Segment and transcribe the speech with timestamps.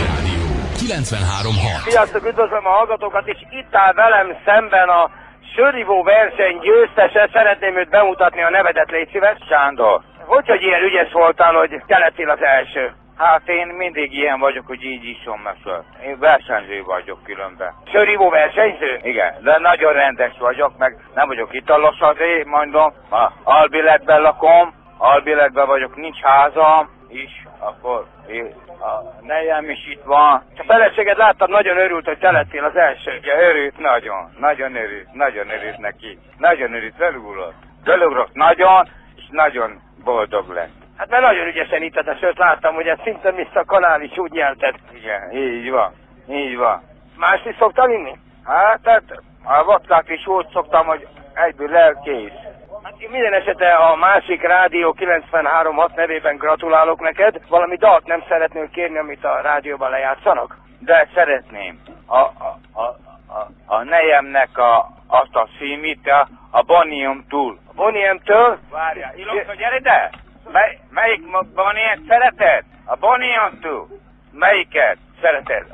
[0.00, 0.42] Rádió
[0.82, 5.10] 93.6 Sziasztok, üdvözlöm a hallgatókat, és itt áll velem szemben a
[5.54, 7.28] sörivó verseny győztese.
[7.32, 9.38] Szeretném őt bemutatni a nevedet, légy szíves.
[9.48, 10.00] Sándor.
[10.24, 12.92] Hogy, hogy ilyen ügyes voltál, hogy te lettél az első?
[13.16, 15.84] Hát én mindig ilyen vagyok, hogy így iszom meg föl.
[16.06, 17.74] Én versenyző vagyok különben.
[17.92, 19.00] Sörivó versenyző?
[19.02, 22.92] Igen, de nagyon rendes vagyok, meg nem vagyok italos azért, mondom.
[23.08, 30.44] Ha albilletben lakom, albilletben vagyok, nincs házam is, akkor én, a nejem is itt van.
[30.56, 33.18] A feleséged láttam, nagyon örült, hogy te lettél az első.
[33.18, 36.18] Ugye örült nagyon, nagyon örült, nagyon örült neki.
[36.38, 37.54] Nagyon örült, felugrott.
[37.84, 40.80] Felugrott nagyon, és nagyon boldog lett.
[40.96, 43.64] Hát mert nagyon ügyesen itted a sört, láttam, hogy ez szinte Mr.
[43.64, 44.74] Kanál is úgy nyelted.
[44.94, 45.92] Igen, így van,
[46.28, 46.82] így van.
[47.16, 48.16] Mást is szoktál inni?
[48.44, 49.02] Hát, tehát
[49.44, 52.32] a vodkát is úgy szoktam, hogy egyből elkész.
[52.92, 57.40] Hát én minden esetre a másik rádió 93.6 nevében gratulálok neked.
[57.48, 60.56] Valami dalt nem szeretnél kérni, amit a rádióban lejátszanak?
[60.78, 62.82] De szeretném a, a, a,
[63.28, 67.58] a, a nejemnek a, azt a címét, a, a Bonium túl.
[67.68, 68.58] A Boniem-től?
[68.70, 70.10] Várjál, Ilonka, gyere ide!
[70.52, 71.22] Mely, melyik
[71.54, 72.64] Boniet szereted?
[72.84, 73.88] A Bonium túl.
[74.32, 74.98] Melyiket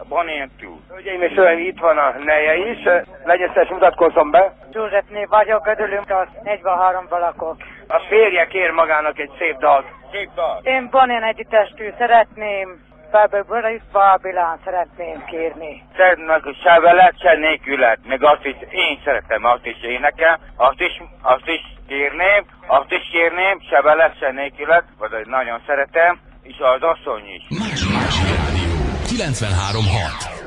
[0.09, 0.79] Bonium túl.
[0.91, 2.79] Hölgyeim és uraim, itt van a neje is.
[3.25, 4.53] Legyen szíves, mutatkozzon be.
[4.73, 7.57] Zsuzsepné vagyok, örülünk, a 43-ban lakok.
[7.89, 9.87] A férje kér magának egy szép dalt.
[10.13, 10.61] Szép dal.
[10.63, 15.83] Én Bonén együttestű szeretném, Fábel Boris Babilán szeretném kérni.
[15.97, 17.99] Szeretnek se veled, se nélkület.
[18.07, 23.09] Meg azt is, én szeretem, azt is énekel, azt is, azt is kérném, azt is
[23.13, 27.43] kérném, se veled, se nélkület, vagy nagyon szeretem, és az asszony is.
[27.59, 28.18] Másik Rádió
[29.19, 30.38] 93.6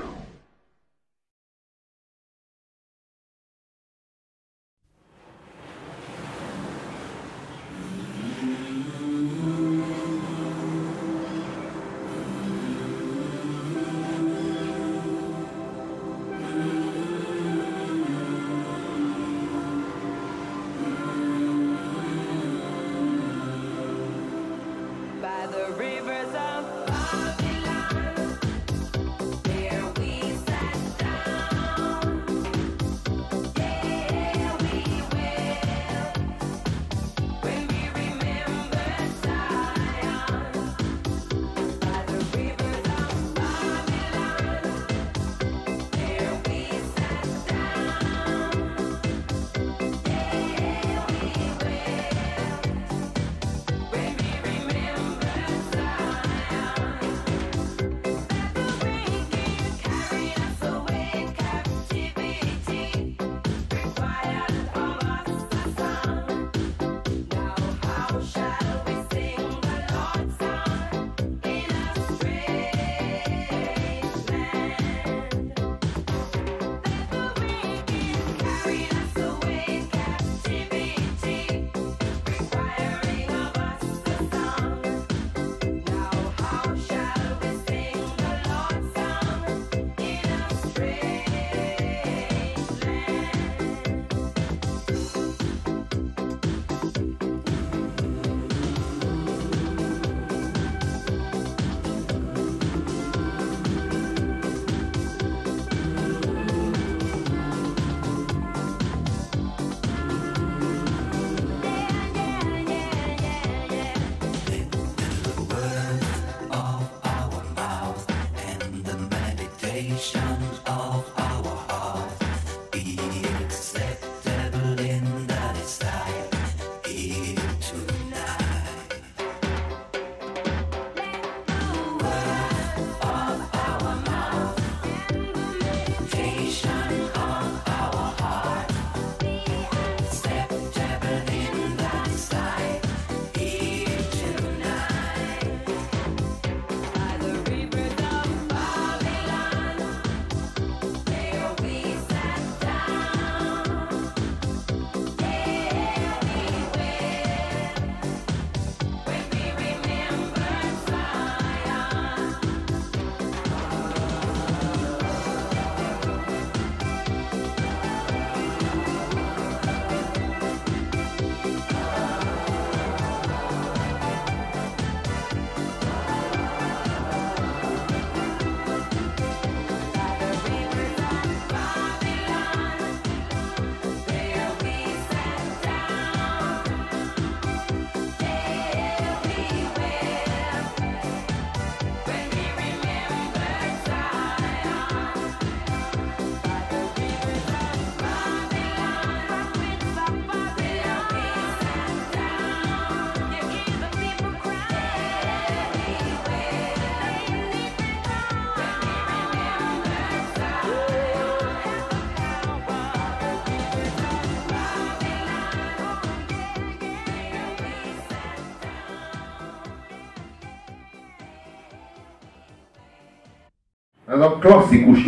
[224.13, 224.99] Ez a klasszikus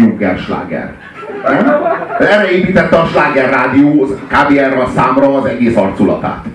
[0.45, 0.93] sláger.
[1.43, 1.73] Nem?
[2.19, 4.79] Erre építette a sláger rádió kb.
[4.79, 6.45] a számra az egész arculatát.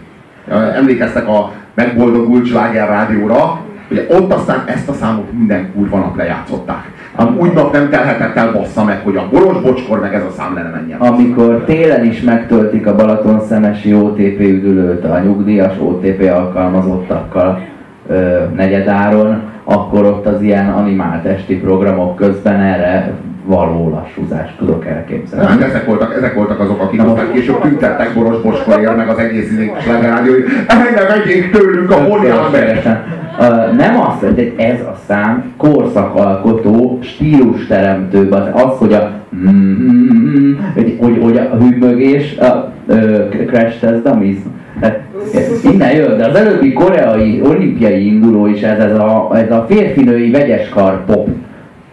[0.74, 3.60] Emlékeztek a megboldogult sláger rádióra,
[3.90, 6.84] Ugye ott aztán ezt a számot minden kurva nap lejátszották.
[7.16, 10.30] Ám úgy nap nem telhetett el bassza meg, hogy a boros bocskor meg ez a
[10.36, 10.98] szám lenne menjen.
[10.98, 17.62] Amikor télen is megtöltik a Balaton szemesi OTP üdülőt a nyugdíjas OTP alkalmazottakkal
[18.08, 23.12] ö, negyedáron, akkor ott az ilyen animált esti programok közben erre
[23.44, 25.46] való lassúzást tudok elképzelni.
[25.46, 29.50] Hát ezek voltak, ezek voltak azok, akik aztán később tüntettek Boros Bocskorért, meg az egész
[29.50, 30.44] izé sláger rádió, hogy
[30.94, 32.06] ne vegyék tőlünk a!
[33.40, 39.10] Ö, Nem az, hogy ez a szám korszakalkotó, stílusteremtő, az, az hogy a
[39.50, 44.36] mm, hogy, hogy, hogy a hűmögés, a ö, crash test dummies,
[45.72, 50.30] Innen jön, de az előbbi koreai olimpiai induló is ez, ez a, ez a férfinői
[50.30, 51.28] vegyes kar pop.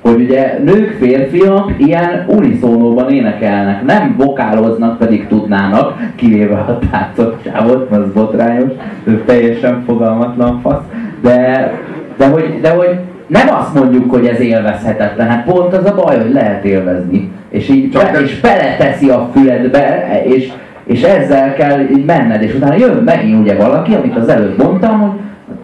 [0.02, 8.12] Hogy ugye nők, férfiak ilyen uniszónóban énekelnek, nem vokáloznak, pedig tudnának, kivéve a táncosávot, az
[8.14, 8.72] botrányos,
[9.04, 10.84] ő teljesen fogalmatlan fasz,
[11.22, 11.72] de,
[12.18, 16.22] de, hogy, de hogy nem azt mondjuk, hogy ez élvezhetetlen, hát pont az a baj,
[16.22, 17.32] hogy lehet élvezni.
[17.50, 20.52] És így Csak be, és beleteszi a füledbe, és,
[20.86, 25.00] és ezzel kell így menned, és utána jön megint ugye valaki, amit az előbb mondtam,
[25.00, 25.20] hogy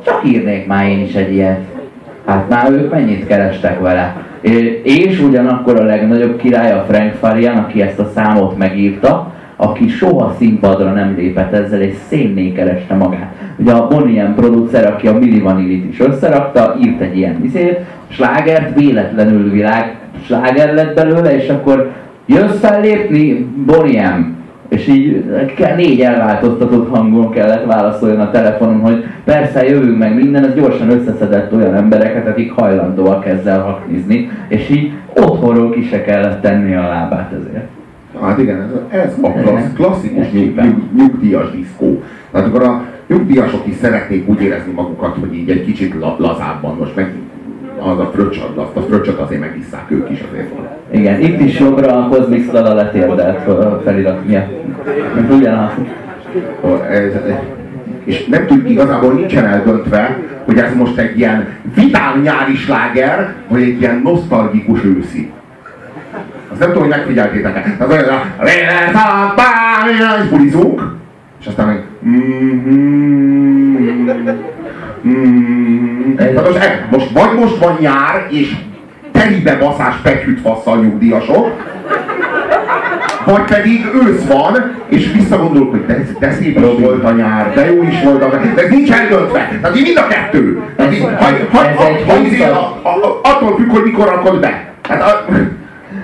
[0.06, 1.59] csak írnék már én is egy ilyet.
[2.25, 4.15] Hát már ők mennyit kerestek vele.
[4.83, 10.35] És ugyanakkor a legnagyobb király a Frank Farian, aki ezt a számot megírta, aki soha
[10.38, 13.33] színpadra nem lépett ezzel, és szénné kereste magát.
[13.57, 17.79] Ugye a Bonnie producer, aki a Milli Vanillit is összerakta, írt egy ilyen izét,
[18.09, 19.95] slágert, véletlenül világ
[20.25, 21.91] sláger lett belőle, és akkor
[22.25, 24.39] jössz fellépni, Bonnie.
[24.71, 25.25] És így
[25.75, 31.53] négy elváltoztatott hangon kellett válaszoljon a telefonon, hogy persze jövünk meg minden, ez gyorsan összeszedett
[31.53, 37.31] olyan embereket, akik hajlandóak ezzel haknizni, és így otthonról ki se kellett tenni a lábát
[37.31, 37.68] ezért.
[38.21, 42.03] Hát igen, ez, a klassz, klasszikus nyug, nyug, nyugdíjas diszkó.
[42.31, 46.75] Tehát akkor a nyugdíjasok is szeretnék úgy érezni magukat, hogy így egy kicsit la, lazábban,
[46.79, 47.13] most meg
[47.83, 50.51] az a fröccsad, azt a fröccsöt azért megisszák ők is azért.
[50.91, 53.39] Igen, itt is jobbra a Cosmic Lala letérdelt
[53.83, 54.49] felirat miatt.
[55.29, 55.71] Ugyanaz.
[58.03, 63.61] És nem tudjuk, igazából nincsen eldöntve, hogy ez most egy ilyen vidám nyári sláger, vagy
[63.61, 65.31] egy ilyen nosztalgikus őszi.
[66.51, 67.75] Azt nem tudom, hogy megfigyeltétek-e.
[67.77, 69.89] Tehát olyan, a Léle, szapá,
[70.21, 70.95] és bulizunk,
[71.39, 71.83] és aztán meg...
[74.15, 74.37] Tehát
[75.01, 75.50] most,
[76.45, 78.55] e- most vagy most van nyár, és
[79.11, 81.49] telibe baszás peküt fasszal nyugdíjasok,
[83.25, 87.73] vagy pedig ősz van, és visszagondolok, hogy de, de szép is volt a nyár, de
[87.73, 89.49] jó is volt a de ez nincs eldöntve.
[89.61, 90.61] Tehát így mind a kettő.
[90.75, 92.51] Tehát így, ha, ha, Ez ha, egy ha, hosszabb-
[92.83, 94.63] a, a, attól függ, hogy mikor rakod be.
[94.89, 95.25] Hát a,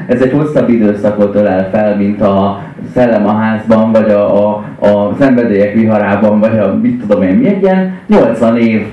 [0.08, 2.62] Ez egy hosszabb időszakot ölel fel, mint a
[2.94, 7.48] szellem a házban, vagy a, a, a szenvedélyek viharában, vagy a mit tudom én, mi
[7.48, 8.86] egy ilyen 80 év.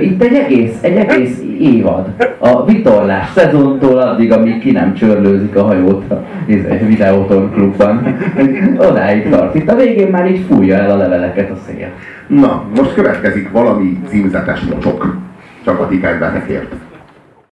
[0.00, 2.06] Itt egy egész, egy egész évad.
[2.38, 8.16] A vitorlás szezontól addig, amíg ki nem csörlőzik a hajót a izé, videóton klubban.
[8.78, 9.54] Odáig tart.
[9.54, 11.88] Itt a végén már így fújja el a leveleket a szél.
[12.26, 15.16] na, most következik valami címzetes mocsok.
[15.64, 16.74] Csak a ti kedvetekért.